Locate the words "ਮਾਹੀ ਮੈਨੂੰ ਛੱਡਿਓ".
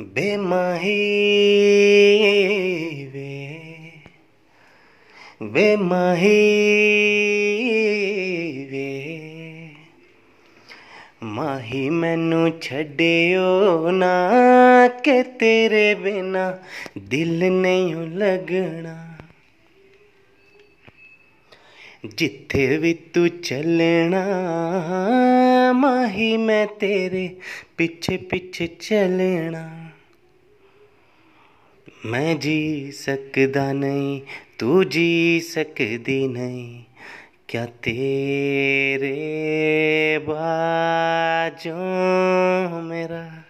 11.22-13.90